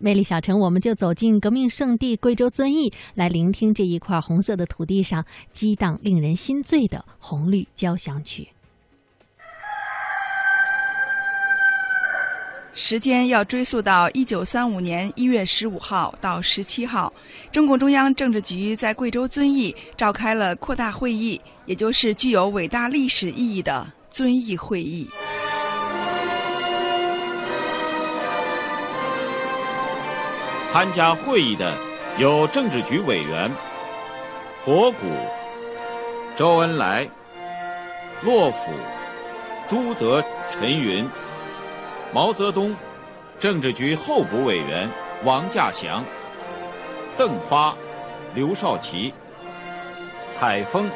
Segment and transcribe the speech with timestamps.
[0.00, 8.48] 魅力小城，我们就走进革命圣地贵州遵义，来聆听这一块红色的土地上激荡令人心醉的红绿交响曲。
[12.72, 17.12] 时间要追溯到一九三五年一月十五号到十七号，
[17.52, 25.06] 中共中央政治局在贵州遵义召开了扩大会议，也就是具有伟大历史意义的遵义会议。
[30.72, 31.74] 参加会议的
[32.16, 33.50] 有政治局委员
[34.64, 34.98] 博古、
[36.36, 37.08] 周恩来、
[38.22, 38.70] 洛甫、
[39.66, 41.08] 朱德、陈云、
[42.12, 42.76] 毛泽东，
[43.40, 44.88] 政治局候补委员
[45.24, 46.04] 王稼祥、
[47.18, 47.74] 邓发、
[48.32, 49.12] 刘少奇、
[50.38, 50.88] 海丰，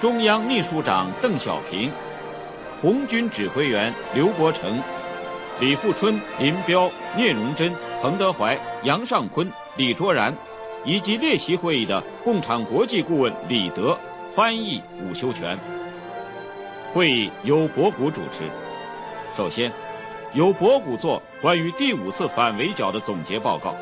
[0.00, 1.90] 中央秘书长邓小平，
[2.80, 4.80] 红军指挥员刘伯承。
[5.58, 10.34] 李富春、林彪、聂荣臻、彭德怀、杨尚昆、李卓然，
[10.86, 13.94] 以及列席会议的共产国际顾问李德、
[14.34, 15.58] 翻译伍修权。
[16.94, 18.48] 会议由博古主持。
[19.36, 19.70] 首先，
[20.32, 23.76] 由博古做关于第五次反围剿的总结报告。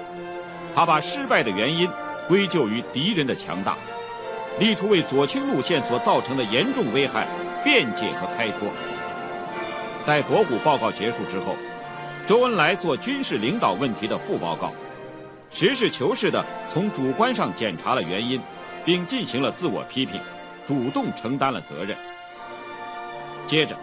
[0.75, 1.89] 他把失败的原因
[2.27, 3.77] 归咎于敌人的强大，
[4.59, 7.25] 力图为左倾路线所造成的严重危害
[7.63, 8.69] 辩解和开脱。
[10.05, 11.55] 在博古报告结束之后，
[12.29, 14.71] 周恩来做军事领导问题的副报告，
[15.51, 18.39] 实事求是地从主观上检查了原因，
[18.85, 20.21] 并进行了自我批评，
[20.67, 21.97] 主动承担了责任。
[23.47, 23.75] 接着，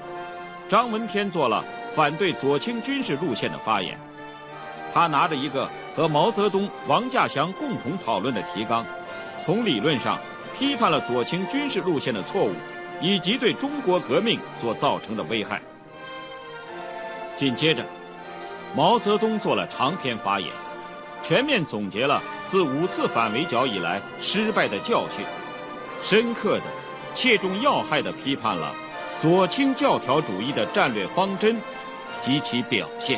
[0.69, 3.97] 张闻天做了反对左倾军事路线的发言，
[4.93, 8.85] 他拿着一个和毛泽东、王稼祥共同讨论的提纲，
[9.43, 10.19] 从理论上
[10.55, 12.51] 批判了左倾军事路线的错误，
[13.01, 15.59] 以及对中国革命所造成的危害。
[17.35, 17.83] 紧接着，
[18.76, 20.50] 毛泽东做了长篇发言，
[21.23, 25.26] 全面总结了自五次反围剿以来失败的教训，
[26.04, 26.64] 深刻的、
[27.14, 28.75] 切中要害的批判了
[29.22, 31.56] 左倾教条主义的战略方针
[32.22, 33.18] 及其表现。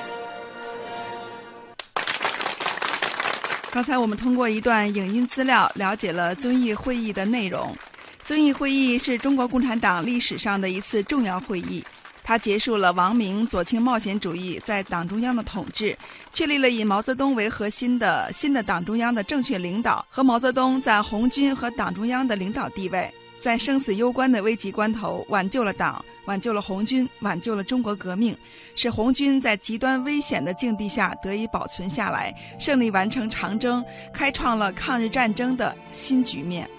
[3.71, 7.75] 刚才我们通过一段影音资料了解了遵义会议的内容。
[8.23, 11.83] 遵义会议是中国共产党历史上的一次重要会议。
[12.27, 15.97] 他结束了王明左倾冒险主义在党中央的统治，
[16.33, 28.37] 确立了以毛泽东为核心的新的党中央的正确领导和毛泽东在红军和党中央的领导地位，在生死攸关的危急关头挽救了党，挽救了红军，挽救了中国革命，
[28.75, 33.81] 使红军在极端危险的境地下得以保存下来，胜利完成长征，
[34.13, 36.69] 开创了抗日战争的新局面。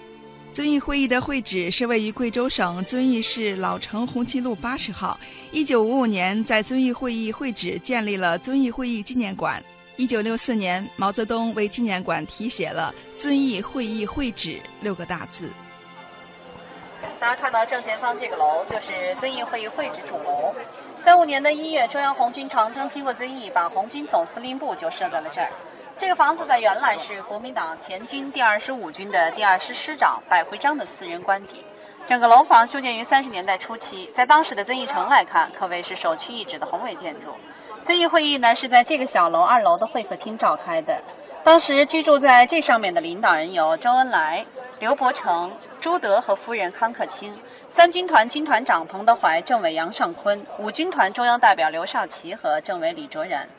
[0.51, 5.17] 遵义会议的会址是位于贵州省遵义市老城红旗路八十号。
[5.51, 9.63] 一九五五年，在遵义会议会址建立了遵义会议纪念馆。
[9.95, 15.49] 一九六四年，毛泽东为纪念馆题写了“遵义会议会址”六个大字。
[17.19, 20.53] 大家看到正前方这个楼，就是遵义会议会址主楼。
[21.03, 25.51] 三五年的一月，中央红军长征经过遵义，把红军总司令部就设在了这儿。
[25.99, 31.61] 这个房子在原来是国民党前军第二十五军的第二师师长百回章的私人官邸。
[32.07, 37.35] 整个楼房修建于三十年代初期，在当时的遵义城来看，可谓是首屈一指的宏伟建筑。
[37.83, 41.01] 遵义会议呢是在这个小楼二楼的会客厅召开的。
[41.43, 44.45] 当时居住在这上面的领导人有周恩来、
[44.79, 45.51] 刘伯承、
[45.81, 47.37] 朱德和夫人康克清，
[47.69, 53.49] 三军团军团长彭德怀、政委杨尚昆，五军团中央代表刘少奇和政委李卓然。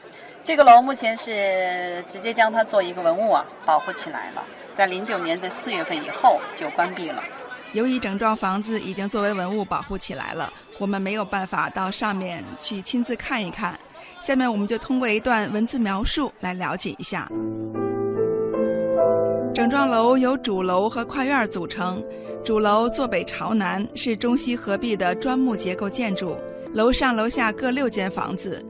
[0.51, 4.45] 这个楼目前是直接将它做一个文物啊保护起来了，
[4.75, 7.23] 在零九年的四月份以后就关闭了。
[7.73, 13.79] 由于整幢房子已经作为文物保护起来了，我们没有办法到上面去亲自看一看。
[14.21, 17.29] 下面我们就通过一段文字描述来了解一下。
[19.55, 22.05] 整幢楼由主楼和跨院组成，
[22.45, 26.37] 主楼坐北朝南，是中西合璧的砖木结构建筑，
[26.75, 28.61] 楼上楼下各六间房子。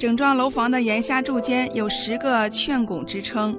[0.00, 3.54] 整幢楼房的檐下柱间有十个券拱支撑，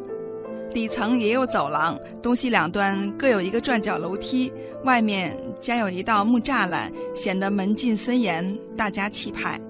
[0.74, 4.51] 底层也有走廊，东西两端各有一个转角楼梯，
[4.83, 9.62] 外面加有一道木栅栏，显得门禁森严，大家气派。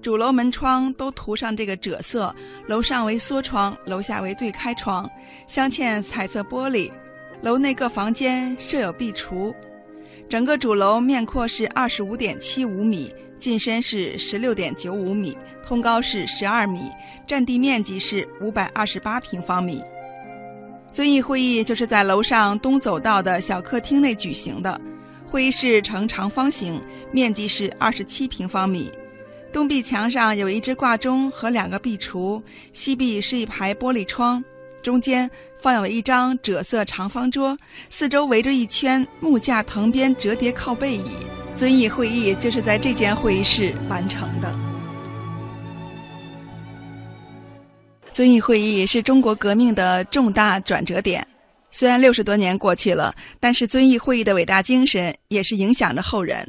[0.00, 2.34] 主楼门窗都涂上这个赭色，
[2.66, 5.06] 楼上为缩窗，楼下为对开窗，
[5.48, 6.90] 镶嵌彩色玻璃。
[7.42, 9.54] 楼内各房间设有壁橱，
[10.30, 13.12] 整个主楼面阔是二十五点七五米。
[13.44, 16.80] 进深是十六点九五米，通高是十二米，
[17.26, 19.82] 占地面积是五百二十八平方米。
[20.90, 24.80] 遵义会议就是在楼上东走道的小客厅内举行的，
[25.26, 26.82] 会议室呈长方形，
[27.12, 28.90] 面积是二十七平方米。
[29.52, 32.42] 东壁墙上有一只挂钟和两个壁橱，
[32.72, 34.42] 西壁是一排玻璃窗，
[34.82, 35.30] 中间
[35.60, 37.54] 放有一张赭色长方桌，
[37.90, 41.10] 四周围着一圈木架藤编折叠靠背椅。
[41.56, 44.52] 遵义会议就是在这间会议室完成的。
[48.12, 51.26] 遵义会议是中国革命的重大转折点。
[51.70, 56.48] 虽然六十多年过去了，但是遵义会议的伟大精神也是影响着后人。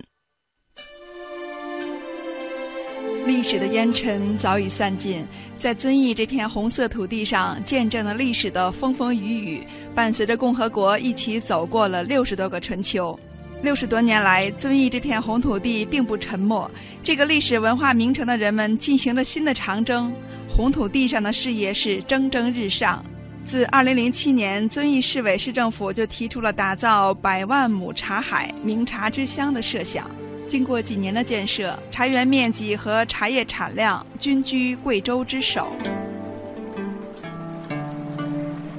[3.25, 5.25] 历史的烟尘早已散尽，
[5.57, 9.63] 在遵义这片红色土地上，见证了历史的风风雨雨，
[9.95, 13.19] 伴随着共和国一起走过了六十多个春秋。
[13.65, 16.69] 六十多年来，遵义这片红土地并不沉默，
[17.01, 20.13] 这个历史文化名城的人们进行了新的长征，
[20.47, 23.03] 红土地上的事业是蒸蒸日上。
[23.43, 30.07] 自2007年，遵义市委市政府就提出了打造百万亩茶海、名茶之乡的设想。
[30.47, 35.75] 经过几年的建设，茶园面积和茶叶产量均居贵州之首。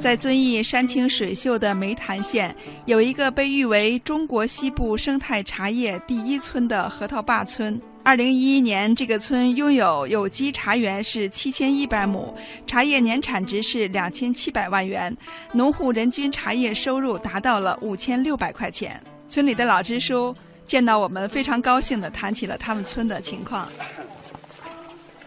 [0.07, 2.55] 在遵义山清水秀的湄潭县，
[2.85, 7.83] 有一个被誉为中国西部生态茶叶第一村的核桃坝村。
[8.05, 12.33] 二零一一年，这个村拥有有机茶园是七千一百亩，
[12.69, 15.13] 茶叶年产值是两千七百万元，
[15.51, 19.03] 农户人均茶叶收入达到了五千六百块钱。
[19.29, 20.33] 村里的老支书
[20.69, 23.69] 见到我们，非常高兴地谈起了他们村的情况。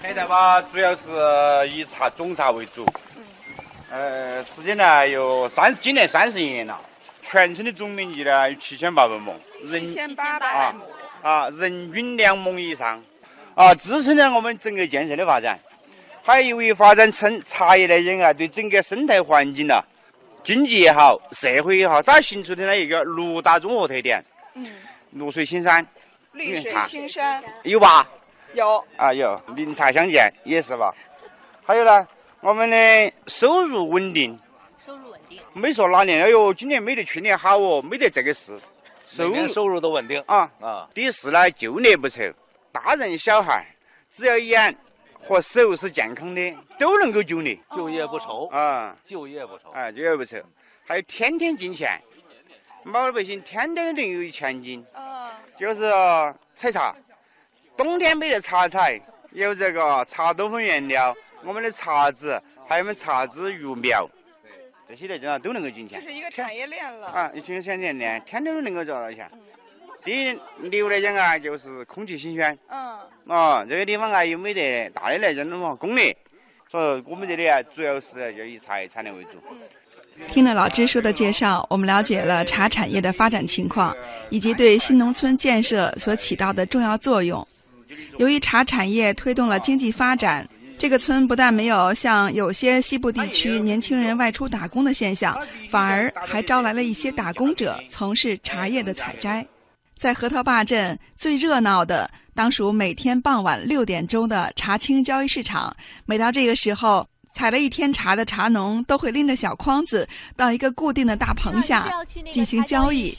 [0.02, 1.10] 现在吧，主要是
[1.70, 2.86] 以茶种茶为主。
[3.92, 6.80] 呃，时间呢有三，今年三十一年了。
[7.24, 10.84] 全村的总面积呢有七千八百亩，七千八百亩。
[11.22, 13.02] 啊，人均两亩以上，
[13.56, 15.60] 啊，支撑了我们整个建设的发展。
[16.24, 19.84] 还由于发展成茶叶来讲啊，对整个生态环境呐、
[20.44, 24.24] 经济也好，社会也好，它形成的那一个六大综合特点。
[24.54, 24.72] 嗯，
[25.12, 25.86] 绿水青山，
[26.34, 28.08] 绿水青山有吧？
[28.54, 30.94] 有啊，有林茶相见也是吧？
[31.66, 32.08] 还有呢，
[32.42, 34.38] 我们的收入稳定。
[34.78, 35.42] 收入稳定。
[35.54, 38.58] 没说哪年，哎呦，今年没得去年好哦，没得这个事。
[39.06, 40.88] 收入收入都稳定啊啊！
[40.94, 42.22] 第四呢，就业不愁，
[42.72, 43.66] 大人小孩
[44.12, 44.74] 只要眼
[45.28, 48.96] 和手是健康的，都能够就业，就业不愁啊！
[49.04, 49.92] 就业不愁啊！
[49.92, 50.38] 就业不愁，
[50.86, 52.00] 还有天天进钱，
[52.84, 54.86] 老百姓天天都有钱进，
[55.58, 55.82] 就是
[56.54, 56.96] 采茶，
[57.76, 59.02] 冬天没得茶采，
[59.32, 64.08] 有这个茶多酚原料，我们的茶籽，还有我们茶籽育苗。
[64.88, 67.32] 这些来讲啊，都能够进钱，就是一个产业链了啊！
[67.36, 69.30] 一群产业链，天天都能够赚到钱。
[70.04, 72.58] 第六来讲啊，就是空气新鲜。
[72.70, 72.98] 嗯。
[73.28, 76.18] 啊，这个地方啊又没得大的来讲的话工业，
[76.72, 79.32] 所以我们这里啊主要是就以茶叶产业为主。
[80.28, 83.96] 听了老支书的介绍，我们了解了茶产业的发展情况，
[84.32, 87.48] 以及对新农村建设所起到的重要作用。
[88.18, 90.50] 由于茶产业推动了经济发展。
[90.80, 95.38] 这个村不但没有像有些西部地区年轻人外出打工的现象，
[95.70, 99.46] 反而还招来了一些打工者从事茶叶的采摘。
[99.98, 105.76] 在核桃坝镇最热闹的，当属每天傍晚六点钟的茶青交易市场。
[106.06, 111.86] 每到这个时候，采了一天茶的茶农都会拎着小筐子到一个固定的大棚下
[112.32, 113.14] 进行交易。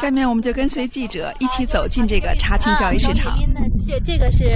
[0.00, 3.38] 下面我们就跟随记者一起走进这个茶青交易市场。
[3.86, 4.46] 这这个是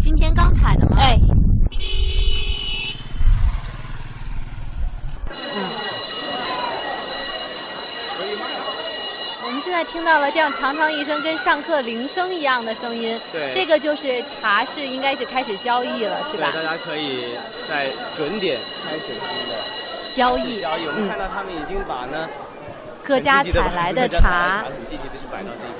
[0.00, 0.96] 今天刚采的吗？
[0.98, 1.14] 哎。
[1.72, 1.76] 嗯，
[9.44, 16.50] 我们现在听到了这样长长一声跟上课铃声一样的声音，对，这个就是茶室应该是开始交易了，是吧？
[16.52, 17.24] 对，大家可以
[17.68, 19.54] 在准点开始他们的
[20.14, 20.60] 交易。
[20.60, 22.28] 交易，我们看到他们已经把呢
[23.04, 25.66] 各家 采来的茶很积极的是摆到这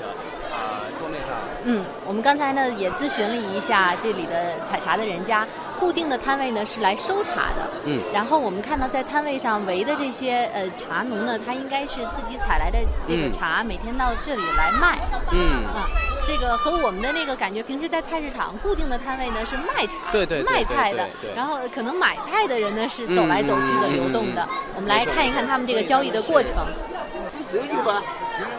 [1.63, 5.47] 嗯，我们刚才呢也咨询了一下这里的采茶的人家，
[5.79, 7.69] 固定的摊位呢是来收茶的。
[7.85, 14.99] 嗯，然后我们看到在摊位上围的这些呃茶农呢，他应该是自己采来的这个茶，每天到这里来卖。
[15.31, 15.87] 嗯，啊，
[16.25, 24.47] 这个和我们的那个感觉，平时在菜市场固定的摊位呢是卖茶、对对卖菜的，然后可能买菜的人呢是走来走去的流动的。
[24.75, 26.65] 我们来看一看他们这个交易的过程。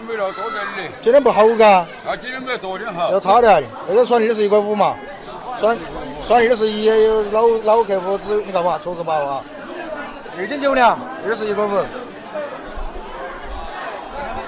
[0.08, 0.92] 了多点的。
[1.02, 1.66] 今天不好嘎？
[1.68, 3.10] 啊，今天没昨天好。
[3.12, 4.96] 要差点，那个算二十一块五嘛，
[5.58, 5.76] 算
[6.24, 9.40] 算二十一，有老老客户只你看嘛，确实薄啊。
[10.38, 11.70] 二斤九两，二十一块五。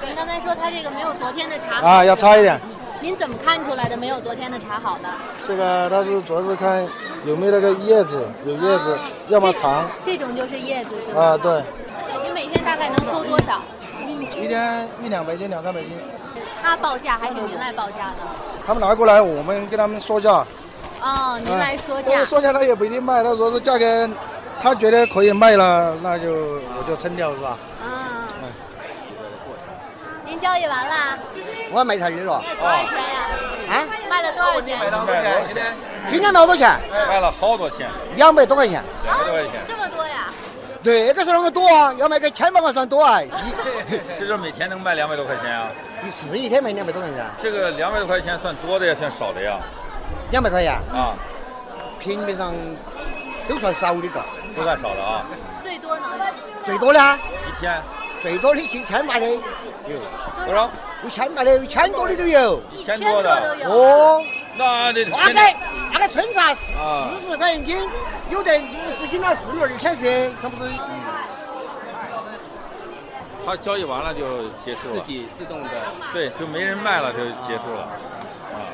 [0.03, 2.59] 您刚才说他这个没有昨天的茶啊，要差一点。
[3.01, 5.09] 您怎么看出来的没有昨天的茶好呢？
[5.45, 6.87] 这个它是主要是看
[7.25, 8.97] 有没有那个叶子，有叶子，
[9.27, 9.87] 要么长。
[10.01, 11.21] 这种就是叶子是吧？
[11.21, 11.63] 啊，对。
[12.23, 13.61] 您每天大概能收多少？
[14.39, 15.91] 一天一两百斤，两三百斤。
[16.61, 18.27] 他报价还是您来报价呢？
[18.65, 20.43] 他们拿过来，我们跟他们说价，
[21.01, 22.25] 哦，您来说价。
[22.25, 24.09] 说价他也不一定卖，他说是价格，
[24.61, 27.57] 他觉得可以卖了，那就我就称掉是吧？
[27.83, 27.91] 嗯。
[30.25, 30.95] 您交易完了？
[31.71, 32.41] 我卖菜去了。
[32.59, 33.29] 多少钱呀？
[33.69, 33.85] 啊？
[34.09, 34.79] 卖了多少钱？
[34.79, 35.21] 卖了多少
[35.53, 35.73] 钱？
[36.09, 36.81] 今天卖多少钱？
[37.07, 37.87] 卖了好多钱。
[38.15, 38.83] 两百多块钱。
[39.05, 39.61] 两百多块钱。
[39.67, 40.33] 这么多呀？
[40.85, 43.19] 对，这是那么多啊，要卖个千把块算多啊。
[43.19, 43.27] 一
[44.19, 45.71] 这就每天能卖两百多块钱啊？
[46.11, 47.25] 是一天卖两百多块钱。
[47.39, 49.57] 这个两百多块钱算多的呀，算少的呀？
[50.29, 51.17] 两百块钱啊，
[51.99, 52.55] 平面上
[53.49, 54.23] 都算少的个，
[54.55, 55.25] 都算少的啊。
[55.59, 56.07] 最多能？
[56.63, 57.19] 最多呢？
[57.49, 57.81] 一天？
[58.21, 59.41] 最多的一千八的有。
[60.45, 60.69] 多少？
[61.03, 62.61] 一千八的，一千多的都有。
[62.71, 64.21] 一千多的哦。
[64.57, 65.57] 那个
[65.93, 66.73] 那个春茶四
[67.19, 67.77] 四十块钱斤，
[68.31, 70.71] 有的六十斤了，四六二千四，是不是？
[73.45, 75.69] 他交易完了就结束了，自己自动的。
[76.11, 77.81] 对，就没人卖了就结束了。
[77.81, 78.71] 啊。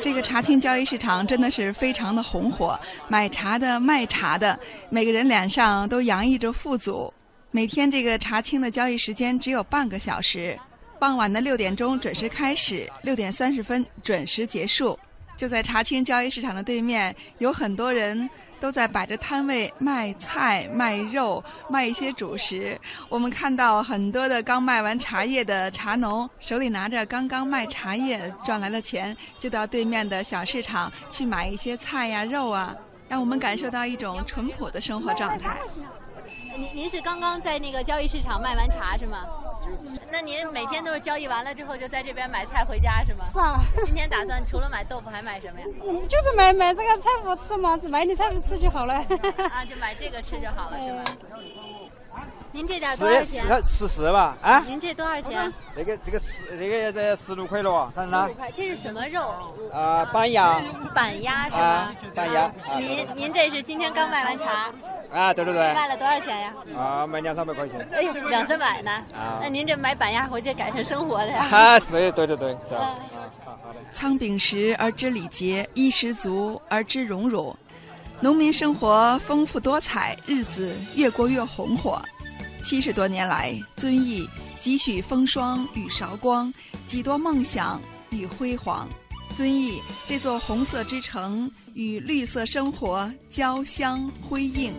[0.00, 4.58] 这个茶青交易市场真的是非常的红火，买茶的、卖茶的，
[4.90, 7.12] 每个人脸上都洋溢着富足。
[7.52, 10.58] 每天这个茶青的交易时间只有半个小时，
[10.98, 14.98] 傍晚的六点钟准时开始，六点三十分准时结束。
[15.36, 22.80] 就在茶青交易市场的对面，有很多人都在摆着摊位卖菜、卖肉、卖一些主食。
[23.10, 32.74] 我们看到很多的刚卖完茶叶的茶农，手里拿着刚刚卖茶叶赚来的钱，就到对面的小市场去买一些菜呀、肉啊，
[33.06, 35.58] 让我们感受到一种淳朴的生活状态。
[36.56, 39.26] 您您是刚刚在那个交易市场卖完茶是吗？
[40.10, 43.24] 那您每天都是交易完了之后就在这边买菜回家是吗？
[43.32, 43.60] 是啊。
[43.84, 45.66] 今天打算除了买豆腐还买什么呀？
[45.84, 48.94] 嗯，就是买买这个菜脯吃嘛，买点菜脯吃就好了。
[48.94, 51.04] 啊，就买这个吃就好了是吧？
[52.56, 53.62] 您这点多少钱？
[53.62, 54.64] 十四吧，啊？
[54.66, 55.52] 您这多少钱？
[55.76, 59.20] 这个这个十这个这十六块了，看十六块，这是什么肉？
[59.70, 60.58] 啊，板鸭。
[60.94, 61.92] 板鸭是吧？
[62.14, 62.50] 板鸭。
[62.78, 64.72] 您您这是今天刚卖完茶？
[65.12, 65.74] 啊，对对对。
[65.74, 66.54] 卖了多少钱呀？
[66.74, 67.86] 啊，卖两三百块钱。
[67.92, 68.90] 哎呦，两三百呢？
[69.12, 69.38] 啊。
[69.42, 71.46] 那您这买板鸭回去改善生活的呀？
[71.50, 72.74] 啊，是，对对对，是。
[72.74, 72.96] 啊，
[73.44, 73.80] 好好的。
[73.92, 77.54] 仓秉实而知礼节，衣食足而知荣辱。
[78.18, 82.00] 农民生活丰富多彩，日子越过越红火。
[82.66, 86.52] 七十多年来，遵义几许风霜与韶光，
[86.84, 87.80] 几多梦想
[88.10, 88.88] 与辉煌。
[89.36, 94.74] 遵义这座红色之城与绿色生活交相辉映。